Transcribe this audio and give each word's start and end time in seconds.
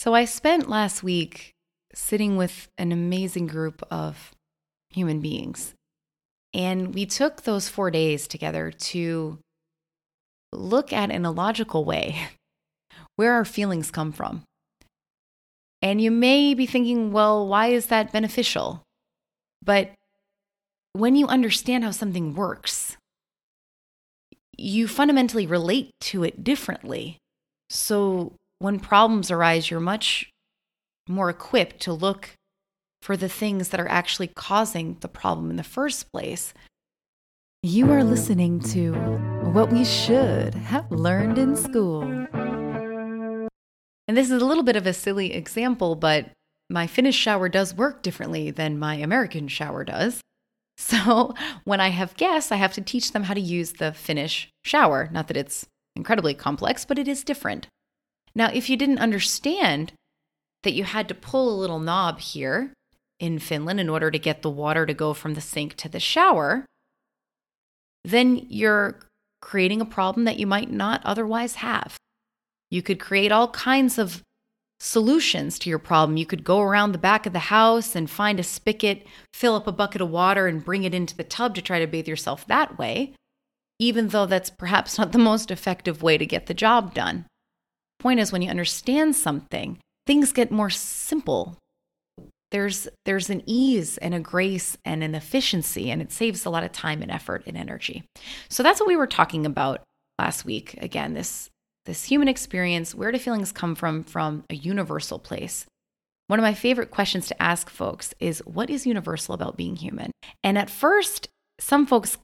So 0.00 0.14
I 0.14 0.24
spent 0.24 0.70
last 0.70 1.02
week 1.02 1.52
sitting 1.92 2.38
with 2.38 2.68
an 2.78 2.90
amazing 2.90 3.46
group 3.46 3.82
of 3.90 4.30
human 4.88 5.20
beings. 5.20 5.74
And 6.54 6.94
we 6.94 7.04
took 7.04 7.42
those 7.42 7.68
four 7.68 7.90
days 7.90 8.26
together 8.26 8.70
to 8.70 9.40
look 10.54 10.90
at 10.90 11.10
in 11.10 11.26
a 11.26 11.30
logical 11.30 11.84
way 11.84 12.16
where 13.16 13.34
our 13.34 13.44
feelings 13.44 13.90
come 13.90 14.10
from. 14.10 14.42
And 15.82 16.00
you 16.00 16.10
may 16.10 16.54
be 16.54 16.64
thinking, 16.64 17.12
well, 17.12 17.46
why 17.46 17.66
is 17.66 17.88
that 17.88 18.10
beneficial? 18.10 18.80
But 19.62 19.90
when 20.94 21.14
you 21.14 21.26
understand 21.26 21.84
how 21.84 21.90
something 21.90 22.34
works, 22.34 22.96
you 24.56 24.88
fundamentally 24.88 25.46
relate 25.46 25.90
to 26.00 26.24
it 26.24 26.42
differently. 26.42 27.18
So 27.68 28.32
when 28.60 28.78
problems 28.78 29.30
arise, 29.30 29.70
you're 29.70 29.80
much 29.80 30.30
more 31.08 31.30
equipped 31.30 31.80
to 31.80 31.92
look 31.92 32.34
for 33.02 33.16
the 33.16 33.28
things 33.28 33.70
that 33.70 33.80
are 33.80 33.88
actually 33.88 34.28
causing 34.28 34.98
the 35.00 35.08
problem 35.08 35.50
in 35.50 35.56
the 35.56 35.64
first 35.64 36.12
place. 36.12 36.52
You 37.62 37.90
are 37.90 38.04
listening 38.04 38.60
to 38.60 38.92
What 39.52 39.72
We 39.72 39.84
Should 39.84 40.54
Have 40.54 40.90
Learned 40.92 41.38
in 41.38 41.56
School. 41.56 42.02
And 44.06 44.16
this 44.16 44.30
is 44.30 44.42
a 44.42 44.44
little 44.44 44.62
bit 44.62 44.76
of 44.76 44.86
a 44.86 44.92
silly 44.92 45.32
example, 45.32 45.94
but 45.94 46.30
my 46.68 46.86
Finnish 46.86 47.16
shower 47.16 47.48
does 47.48 47.74
work 47.74 48.02
differently 48.02 48.50
than 48.50 48.78
my 48.78 48.94
American 48.94 49.48
shower 49.48 49.84
does. 49.84 50.20
So 50.76 51.34
when 51.64 51.78
I 51.78 51.88
have 51.88 52.16
guests, 52.16 52.50
I 52.50 52.56
have 52.56 52.72
to 52.72 52.80
teach 52.80 53.12
them 53.12 53.24
how 53.24 53.34
to 53.34 53.40
use 53.40 53.74
the 53.74 53.92
Finnish 53.92 54.48
shower. 54.64 55.10
Not 55.12 55.28
that 55.28 55.36
it's 55.36 55.66
incredibly 55.94 56.32
complex, 56.32 56.86
but 56.86 56.98
it 56.98 57.06
is 57.06 57.22
different. 57.22 57.66
Now, 58.34 58.50
if 58.52 58.70
you 58.70 58.76
didn't 58.76 58.98
understand 58.98 59.92
that 60.62 60.72
you 60.72 60.84
had 60.84 61.08
to 61.08 61.14
pull 61.14 61.48
a 61.48 61.60
little 61.60 61.80
knob 61.80 62.20
here 62.20 62.72
in 63.18 63.38
Finland 63.38 63.80
in 63.80 63.88
order 63.88 64.10
to 64.10 64.18
get 64.18 64.42
the 64.42 64.50
water 64.50 64.86
to 64.86 64.94
go 64.94 65.12
from 65.12 65.34
the 65.34 65.40
sink 65.40 65.74
to 65.76 65.88
the 65.88 66.00
shower, 66.00 66.64
then 68.04 68.46
you're 68.48 69.00
creating 69.40 69.80
a 69.80 69.86
problem 69.86 70.24
that 70.24 70.38
you 70.38 70.46
might 70.46 70.70
not 70.70 71.00
otherwise 71.04 71.56
have. 71.56 71.96
You 72.70 72.82
could 72.82 73.00
create 73.00 73.32
all 73.32 73.48
kinds 73.48 73.98
of 73.98 74.22
solutions 74.78 75.58
to 75.58 75.70
your 75.70 75.78
problem. 75.78 76.16
You 76.16 76.26
could 76.26 76.44
go 76.44 76.60
around 76.60 76.92
the 76.92 76.98
back 76.98 77.26
of 77.26 77.32
the 77.32 77.38
house 77.38 77.94
and 77.94 78.08
find 78.08 78.40
a 78.40 78.42
spigot, 78.42 79.06
fill 79.34 79.54
up 79.54 79.66
a 79.66 79.72
bucket 79.72 80.00
of 80.00 80.10
water, 80.10 80.46
and 80.46 80.64
bring 80.64 80.84
it 80.84 80.94
into 80.94 81.16
the 81.16 81.24
tub 81.24 81.54
to 81.56 81.62
try 81.62 81.78
to 81.78 81.86
bathe 81.86 82.08
yourself 82.08 82.46
that 82.46 82.78
way, 82.78 83.14
even 83.78 84.08
though 84.08 84.26
that's 84.26 84.50
perhaps 84.50 84.98
not 84.98 85.12
the 85.12 85.18
most 85.18 85.50
effective 85.50 86.02
way 86.02 86.16
to 86.16 86.24
get 86.24 86.46
the 86.46 86.54
job 86.54 86.94
done. 86.94 87.26
Point 88.00 88.18
is, 88.18 88.32
when 88.32 88.42
you 88.42 88.50
understand 88.50 89.14
something, 89.14 89.78
things 90.06 90.32
get 90.32 90.50
more 90.50 90.70
simple. 90.70 91.56
There's, 92.50 92.88
there's 93.04 93.30
an 93.30 93.42
ease 93.46 93.98
and 93.98 94.14
a 94.14 94.20
grace 94.20 94.76
and 94.84 95.04
an 95.04 95.14
efficiency, 95.14 95.90
and 95.90 96.02
it 96.02 96.10
saves 96.10 96.44
a 96.44 96.50
lot 96.50 96.64
of 96.64 96.72
time 96.72 97.02
and 97.02 97.10
effort 97.10 97.44
and 97.46 97.56
energy. 97.56 98.02
So 98.48 98.62
that's 98.62 98.80
what 98.80 98.88
we 98.88 98.96
were 98.96 99.06
talking 99.06 99.46
about 99.46 99.82
last 100.18 100.44
week. 100.44 100.74
Again, 100.80 101.14
this 101.14 101.48
this 101.86 102.04
human 102.04 102.28
experience, 102.28 102.94
where 102.94 103.10
do 103.10 103.18
feelings 103.18 103.52
come 103.52 103.74
from 103.74 104.04
from 104.04 104.44
a 104.50 104.54
universal 104.54 105.18
place? 105.18 105.66
One 106.26 106.38
of 106.38 106.44
my 106.44 106.54
favorite 106.54 106.90
questions 106.90 107.26
to 107.28 107.42
ask 107.42 107.70
folks 107.70 108.14
is 108.20 108.42
what 108.46 108.70
is 108.70 108.86
universal 108.86 109.34
about 109.34 109.56
being 109.56 109.76
human? 109.76 110.12
And 110.44 110.58
at 110.58 110.70
first, 110.70 111.28
some 111.58 111.86
folks 111.86 112.18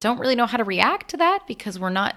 don't 0.00 0.20
really 0.20 0.36
know 0.36 0.46
how 0.46 0.58
to 0.58 0.64
react 0.64 1.08
to 1.10 1.16
that 1.16 1.40
because 1.46 1.78
we're 1.78 1.90
not 1.90 2.16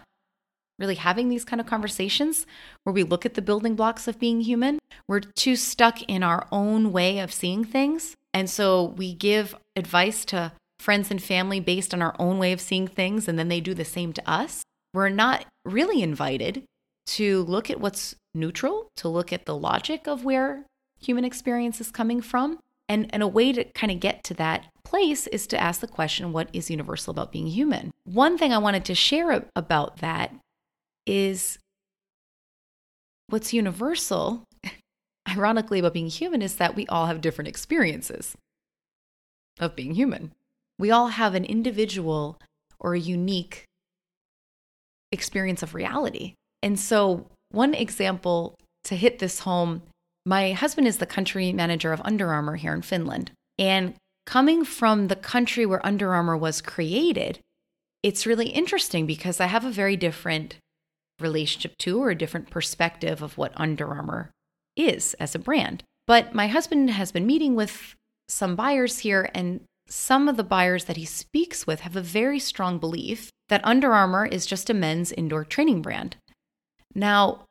really 0.80 0.96
having 0.96 1.30
these 1.30 1.46
kind 1.46 1.60
of 1.60 1.68
conversations 1.68 2.46
where 2.84 2.94
we 2.94 3.04
look 3.04 3.26
at 3.26 3.36
the 3.36 3.42
building 3.42 3.76
blocks 3.76 4.08
of 4.08 4.20
being 4.20 4.42
human. 4.42 4.80
We're 5.08 5.22
too 5.22 5.56
stuck 5.56 6.02
in 6.04 6.24
our 6.24 6.48
own 6.52 6.92
way 6.92 7.20
of 7.20 7.32
seeing 7.32 7.64
things. 7.64 8.16
And 8.34 8.50
so 8.50 8.84
we 8.84 9.14
give 9.14 9.56
advice 9.76 10.26
to 10.26 10.54
friends 10.80 11.12
and 11.12 11.22
family 11.22 11.60
based 11.60 11.94
on 11.94 12.02
our 12.02 12.16
own 12.20 12.40
way 12.40 12.52
of 12.52 12.60
seeing 12.60 12.88
things, 12.88 13.28
and 13.28 13.40
then 13.40 13.48
they 13.48 13.62
do 13.62 13.74
the 13.74 13.86
same 13.86 14.12
to 14.14 14.30
us. 14.30 14.64
We're 14.94 15.10
not 15.10 15.46
really 15.64 16.02
invited 16.02 16.64
to 17.06 17.44
look 17.44 17.70
at 17.70 17.80
what's 17.80 18.16
neutral, 18.34 18.90
to 18.98 19.08
look 19.08 19.32
at 19.32 19.46
the 19.46 19.56
logic 19.56 20.08
of 20.08 20.26
where 20.26 20.66
human 21.00 21.26
experience 21.26 21.80
is 21.80 21.92
coming 21.92 22.22
from. 22.22 22.60
And, 22.90 23.10
and 23.14 23.24
a 23.24 23.28
way 23.28 23.54
to 23.54 23.64
kind 23.64 23.92
of 23.92 24.02
get 24.02 24.26
to 24.26 24.34
that 24.36 24.66
place 24.84 25.26
is 25.28 25.48
to 25.48 25.60
ask 25.60 25.80
the 25.80 25.88
question 25.88 26.34
what 26.34 26.50
is 26.52 26.70
universal 26.70 27.12
about 27.12 27.32
being 27.32 27.48
human? 27.48 27.92
One 28.04 28.38
thing 28.38 28.52
I 28.52 28.58
wanted 28.58 28.84
to 28.86 28.96
share 28.96 29.46
about 29.56 29.98
that 29.98 30.34
is 31.06 31.60
what's 33.28 33.54
universal, 33.54 34.44
ironically, 35.30 35.80
about 35.80 35.94
being 35.94 36.08
human 36.08 36.42
is 36.42 36.56
that 36.56 36.76
we 36.76 36.88
all 36.88 37.08
have 37.08 37.22
different 37.22 37.48
experiences 37.48 38.36
of 39.60 39.76
being 39.76 39.96
human. 39.96 40.32
We 40.80 40.92
all 40.92 41.10
have 41.10 41.36
an 41.36 41.46
individual 41.46 42.40
or 42.80 42.94
a 42.94 43.00
unique 43.00 43.66
experience 45.12 45.62
of 45.64 45.76
reality. 45.76 46.34
And 46.62 46.80
so, 46.80 47.28
one 47.52 47.74
example 47.74 48.56
to 48.86 48.96
hit 48.96 49.20
this 49.20 49.42
home 49.42 49.84
my 50.26 50.54
husband 50.54 50.88
is 50.88 50.98
the 50.98 51.06
country 51.06 51.52
manager 51.52 51.92
of 51.92 52.02
Under 52.06 52.30
Armour 52.30 52.56
here 52.56 52.74
in 52.74 52.82
Finland. 52.82 53.32
And 53.60 53.96
coming 54.26 54.64
from 54.64 55.08
the 55.08 55.16
country 55.16 55.66
where 55.66 55.86
Under 55.86 56.14
Armour 56.14 56.38
was 56.38 56.62
created, 56.62 57.40
it's 58.02 58.26
really 58.26 58.50
interesting 58.50 59.06
because 59.06 59.40
I 59.40 59.48
have 59.48 59.66
a 59.66 59.72
very 59.72 59.98
different 59.98 60.56
relationship 61.20 61.78
to 61.80 62.02
or 62.02 62.10
a 62.10 62.16
different 62.16 62.50
perspective 62.50 63.22
of 63.22 63.38
what 63.38 63.54
Under 63.56 63.88
Armour 63.88 64.32
is 64.76 65.14
as 65.16 65.36
a 65.36 65.40
brand. 65.40 65.84
But 66.08 66.34
my 66.34 66.48
husband 66.48 66.90
has 66.90 67.12
been 67.12 67.26
meeting 67.26 67.56
with 67.56 67.96
some 68.28 68.56
buyers 68.56 69.00
here, 69.00 69.30
and 69.34 69.62
some 69.88 70.28
of 70.28 70.38
the 70.38 70.44
buyers 70.44 70.86
that 70.86 70.98
he 70.98 71.06
speaks 71.06 71.68
with 71.68 71.82
have 71.82 71.96
a 71.96 72.02
very 72.02 72.40
strong 72.40 72.80
belief 72.80 73.30
that 73.50 73.64
Under 73.64 73.94
Armour 73.94 74.26
is 74.26 74.46
just 74.46 74.70
a 74.70 74.74
men's 74.74 75.12
indoor 75.12 75.46
training 75.46 75.82
brand. 75.82 76.18
Now, 76.96 77.46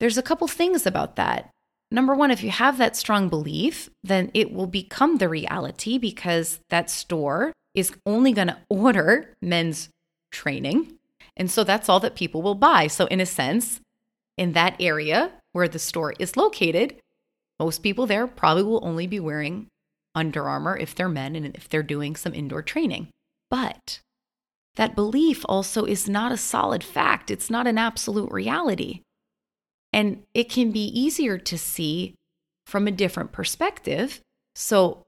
there's 0.00 0.18
a 0.18 0.22
couple 0.22 0.46
things 0.48 0.86
about 0.86 1.16
that. 1.16 1.50
Number 1.90 2.14
one, 2.14 2.30
if 2.30 2.42
you 2.42 2.50
have 2.50 2.78
that 2.78 2.96
strong 2.96 3.28
belief, 3.28 3.88
then 4.02 4.30
it 4.34 4.52
will 4.52 4.66
become 4.66 5.16
the 5.16 5.28
reality 5.28 5.96
because 5.96 6.60
that 6.68 6.90
store 6.90 7.52
is 7.74 7.92
only 8.04 8.32
going 8.32 8.48
to 8.48 8.58
order 8.68 9.34
men's 9.40 9.88
training. 10.30 10.97
And 11.38 11.50
so 11.50 11.64
that's 11.64 11.88
all 11.88 12.00
that 12.00 12.16
people 12.16 12.42
will 12.42 12.54
buy. 12.54 12.88
So, 12.88 13.06
in 13.06 13.20
a 13.20 13.26
sense, 13.26 13.80
in 14.36 14.52
that 14.52 14.76
area 14.80 15.32
where 15.52 15.68
the 15.68 15.78
store 15.78 16.14
is 16.18 16.36
located, 16.36 16.96
most 17.58 17.82
people 17.82 18.06
there 18.06 18.26
probably 18.26 18.64
will 18.64 18.84
only 18.84 19.06
be 19.06 19.20
wearing 19.20 19.68
Under 20.14 20.48
Armour 20.48 20.76
if 20.76 20.94
they're 20.94 21.08
men 21.08 21.36
and 21.36 21.54
if 21.56 21.68
they're 21.68 21.82
doing 21.82 22.16
some 22.16 22.34
indoor 22.34 22.62
training. 22.62 23.08
But 23.50 24.00
that 24.76 24.94
belief 24.94 25.44
also 25.48 25.84
is 25.84 26.08
not 26.08 26.32
a 26.32 26.36
solid 26.36 26.84
fact, 26.84 27.30
it's 27.30 27.50
not 27.50 27.66
an 27.66 27.78
absolute 27.78 28.30
reality. 28.30 29.02
And 29.92 30.24
it 30.34 30.50
can 30.50 30.70
be 30.70 30.86
easier 30.86 31.38
to 31.38 31.56
see 31.56 32.14
from 32.66 32.86
a 32.86 32.92
different 32.92 33.32
perspective. 33.32 34.20
So, 34.54 35.06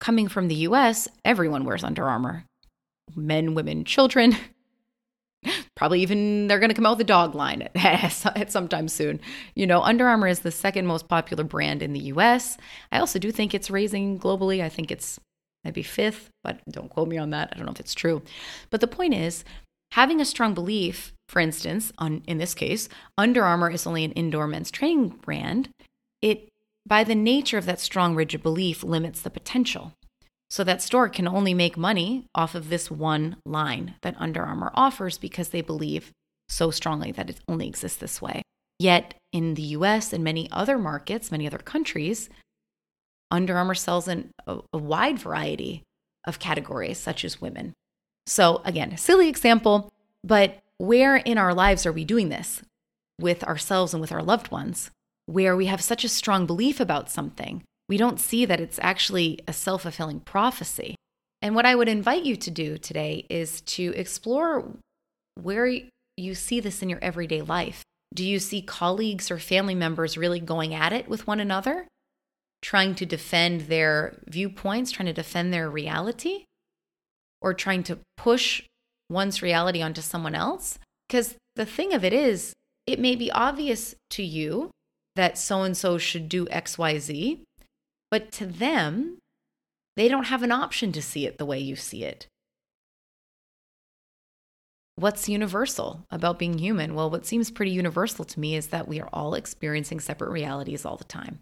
coming 0.00 0.28
from 0.28 0.48
the 0.48 0.56
US, 0.66 1.08
everyone 1.24 1.64
wears 1.64 1.84
Under 1.84 2.08
Armour 2.08 2.44
men, 3.16 3.54
women, 3.54 3.84
children. 3.84 4.36
Probably 5.74 6.02
even 6.02 6.46
they're 6.46 6.58
going 6.58 6.70
to 6.70 6.74
come 6.74 6.86
out 6.86 6.98
with 6.98 7.06
a 7.06 7.08
dog 7.08 7.34
line 7.34 7.62
at, 7.74 8.26
at 8.36 8.52
sometime 8.52 8.88
soon. 8.88 9.20
You 9.54 9.66
know, 9.66 9.82
Under 9.82 10.06
Armour 10.06 10.28
is 10.28 10.40
the 10.40 10.50
second 10.50 10.86
most 10.86 11.08
popular 11.08 11.44
brand 11.44 11.82
in 11.82 11.92
the 11.92 12.00
US. 12.00 12.58
I 12.92 12.98
also 12.98 13.18
do 13.18 13.32
think 13.32 13.54
it's 13.54 13.70
raising 13.70 14.18
globally. 14.18 14.62
I 14.62 14.68
think 14.68 14.90
it's 14.90 15.18
maybe 15.64 15.82
fifth, 15.82 16.30
but 16.42 16.60
don't 16.70 16.90
quote 16.90 17.08
me 17.08 17.18
on 17.18 17.30
that. 17.30 17.50
I 17.52 17.56
don't 17.56 17.66
know 17.66 17.72
if 17.72 17.80
it's 17.80 17.94
true. 17.94 18.22
But 18.70 18.80
the 18.80 18.86
point 18.86 19.14
is, 19.14 19.44
having 19.92 20.20
a 20.20 20.24
strong 20.24 20.54
belief, 20.54 21.12
for 21.28 21.40
instance, 21.40 21.92
on 21.98 22.22
in 22.26 22.38
this 22.38 22.54
case, 22.54 22.88
Under 23.16 23.44
Armour 23.44 23.70
is 23.70 23.86
only 23.86 24.04
an 24.04 24.12
indoor 24.12 24.46
men's 24.46 24.70
training 24.70 25.08
brand, 25.22 25.70
it 26.20 26.48
by 26.86 27.04
the 27.04 27.14
nature 27.14 27.58
of 27.58 27.66
that 27.66 27.80
strong 27.80 28.14
rigid 28.14 28.42
belief 28.42 28.82
limits 28.82 29.20
the 29.20 29.30
potential. 29.30 29.92
So 30.50 30.64
that 30.64 30.82
store 30.82 31.08
can 31.08 31.28
only 31.28 31.54
make 31.54 31.76
money 31.76 32.26
off 32.34 32.56
of 32.56 32.68
this 32.68 32.90
one 32.90 33.36
line 33.46 33.94
that 34.02 34.16
Under 34.18 34.42
Armour 34.42 34.72
offers 34.74 35.16
because 35.16 35.50
they 35.50 35.60
believe 35.60 36.10
so 36.48 36.72
strongly 36.72 37.12
that 37.12 37.30
it 37.30 37.40
only 37.48 37.68
exists 37.68 37.98
this 37.98 38.20
way. 38.20 38.42
Yet 38.78 39.14
in 39.32 39.54
the 39.54 39.62
US 39.62 40.12
and 40.12 40.24
many 40.24 40.48
other 40.50 40.76
markets, 40.76 41.30
many 41.30 41.46
other 41.46 41.58
countries, 41.58 42.28
under 43.30 43.56
Armour 43.56 43.76
sells 43.76 44.08
in 44.08 44.30
a, 44.46 44.58
a 44.72 44.78
wide 44.78 45.18
variety 45.18 45.82
of 46.26 46.40
categories, 46.40 46.98
such 46.98 47.24
as 47.24 47.40
women. 47.40 47.72
So, 48.26 48.60
again, 48.64 48.96
silly 48.96 49.28
example, 49.28 49.92
but 50.24 50.58
where 50.78 51.16
in 51.16 51.38
our 51.38 51.54
lives 51.54 51.86
are 51.86 51.92
we 51.92 52.04
doing 52.04 52.28
this 52.28 52.62
with 53.20 53.44
ourselves 53.44 53.94
and 53.94 54.00
with 54.00 54.12
our 54.12 54.22
loved 54.22 54.50
ones, 54.50 54.90
where 55.26 55.56
we 55.56 55.66
have 55.66 55.80
such 55.80 56.02
a 56.02 56.08
strong 56.08 56.46
belief 56.46 56.80
about 56.80 57.10
something? 57.10 57.62
We 57.90 57.96
don't 57.96 58.20
see 58.20 58.44
that 58.44 58.60
it's 58.60 58.78
actually 58.80 59.40
a 59.48 59.52
self 59.52 59.82
fulfilling 59.82 60.20
prophecy. 60.20 60.94
And 61.42 61.56
what 61.56 61.66
I 61.66 61.74
would 61.74 61.88
invite 61.88 62.22
you 62.22 62.36
to 62.36 62.50
do 62.50 62.78
today 62.78 63.26
is 63.28 63.62
to 63.62 63.92
explore 63.96 64.76
where 65.34 65.66
you 66.16 66.34
see 66.36 66.60
this 66.60 66.82
in 66.82 66.88
your 66.88 67.00
everyday 67.02 67.42
life. 67.42 67.82
Do 68.14 68.24
you 68.24 68.38
see 68.38 68.62
colleagues 68.62 69.28
or 69.28 69.40
family 69.40 69.74
members 69.74 70.16
really 70.16 70.38
going 70.38 70.72
at 70.72 70.92
it 70.92 71.08
with 71.08 71.26
one 71.26 71.40
another, 71.40 71.88
trying 72.62 72.94
to 72.94 73.04
defend 73.04 73.62
their 73.62 74.22
viewpoints, 74.24 74.92
trying 74.92 75.06
to 75.06 75.12
defend 75.12 75.52
their 75.52 75.68
reality, 75.68 76.44
or 77.42 77.54
trying 77.54 77.82
to 77.84 77.98
push 78.16 78.62
one's 79.08 79.42
reality 79.42 79.82
onto 79.82 80.00
someone 80.00 80.36
else? 80.36 80.78
Because 81.08 81.34
the 81.56 81.66
thing 81.66 81.92
of 81.92 82.04
it 82.04 82.12
is, 82.12 82.52
it 82.86 83.00
may 83.00 83.16
be 83.16 83.32
obvious 83.32 83.96
to 84.10 84.22
you 84.22 84.70
that 85.16 85.36
so 85.36 85.62
and 85.62 85.76
so 85.76 85.98
should 85.98 86.28
do 86.28 86.46
XYZ, 86.46 87.40
but 88.10 88.32
to 88.32 88.46
them, 88.46 89.18
they 89.96 90.08
don't 90.08 90.24
have 90.24 90.42
an 90.42 90.52
option 90.52 90.92
to 90.92 91.02
see 91.02 91.26
it 91.26 91.38
the 91.38 91.44
way 91.46 91.58
you 91.58 91.76
see 91.76 92.04
it. 92.04 92.26
What's 94.96 95.28
universal 95.28 96.04
about 96.10 96.38
being 96.38 96.58
human? 96.58 96.94
Well, 96.94 97.10
what 97.10 97.24
seems 97.24 97.50
pretty 97.50 97.70
universal 97.70 98.24
to 98.24 98.40
me 98.40 98.54
is 98.54 98.68
that 98.68 98.88
we 98.88 99.00
are 99.00 99.08
all 99.12 99.34
experiencing 99.34 100.00
separate 100.00 100.30
realities 100.30 100.84
all 100.84 100.96
the 100.96 101.04
time. 101.04 101.38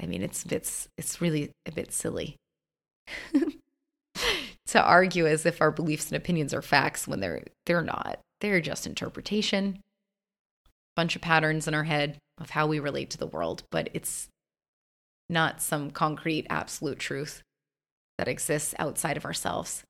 I 0.00 0.06
mean, 0.06 0.22
it's 0.22 0.44
it's 0.46 0.88
it's 0.96 1.20
really 1.20 1.52
a 1.66 1.72
bit 1.72 1.92
silly 1.92 2.36
to 4.66 4.82
argue 4.82 5.26
as 5.26 5.46
if 5.46 5.60
our 5.60 5.70
beliefs 5.70 6.08
and 6.08 6.16
opinions 6.16 6.52
are 6.52 6.62
facts 6.62 7.08
when 7.08 7.20
they're 7.20 7.44
they're 7.66 7.82
not. 7.82 8.20
They're 8.40 8.60
just 8.60 8.86
interpretation, 8.86 9.80
a 10.64 10.70
bunch 10.94 11.16
of 11.16 11.22
patterns 11.22 11.66
in 11.66 11.74
our 11.74 11.84
head 11.84 12.18
of 12.38 12.50
how 12.50 12.66
we 12.66 12.78
relate 12.78 13.10
to 13.10 13.18
the 13.18 13.26
world, 13.26 13.62
but 13.70 13.88
it's 13.94 14.28
not 15.28 15.60
some 15.60 15.90
concrete 15.90 16.46
absolute 16.48 16.98
truth 16.98 17.42
that 18.16 18.28
exists 18.28 18.74
outside 18.78 19.16
of 19.16 19.24
ourselves. 19.24 19.82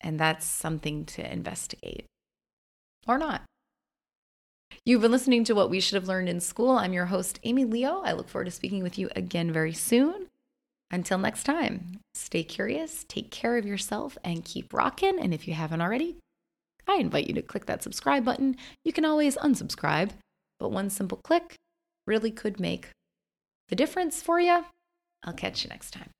And 0.00 0.18
that's 0.18 0.46
something 0.46 1.04
to 1.06 1.32
investigate 1.32 2.04
or 3.06 3.18
not. 3.18 3.42
You've 4.84 5.02
been 5.02 5.10
listening 5.10 5.44
to 5.44 5.54
What 5.54 5.70
We 5.70 5.80
Should 5.80 5.96
Have 5.96 6.08
Learned 6.08 6.28
in 6.28 6.40
School. 6.40 6.70
I'm 6.70 6.92
your 6.92 7.06
host, 7.06 7.40
Amy 7.42 7.64
Leo. 7.64 8.00
I 8.04 8.12
look 8.12 8.28
forward 8.28 8.46
to 8.46 8.50
speaking 8.50 8.82
with 8.82 8.98
you 8.98 9.08
again 9.16 9.52
very 9.52 9.72
soon. 9.72 10.26
Until 10.90 11.18
next 11.18 11.44
time, 11.44 12.00
stay 12.14 12.42
curious, 12.42 13.04
take 13.08 13.30
care 13.30 13.58
of 13.58 13.66
yourself, 13.66 14.16
and 14.24 14.44
keep 14.44 14.72
rocking. 14.72 15.18
And 15.20 15.34
if 15.34 15.46
you 15.46 15.54
haven't 15.54 15.82
already, 15.82 16.16
I 16.88 16.96
invite 16.96 17.26
you 17.26 17.34
to 17.34 17.42
click 17.42 17.66
that 17.66 17.82
subscribe 17.82 18.24
button. 18.24 18.56
You 18.84 18.92
can 18.92 19.04
always 19.04 19.36
unsubscribe, 19.36 20.10
but 20.58 20.70
one 20.70 20.90
simple 20.90 21.18
click 21.18 21.56
really 22.06 22.30
could 22.30 22.58
make 22.60 22.90
the 23.68 23.76
difference 23.76 24.22
for 24.22 24.40
you. 24.40 24.64
I'll 25.22 25.32
catch 25.32 25.64
you 25.64 25.68
next 25.68 25.92
time. 25.92 26.10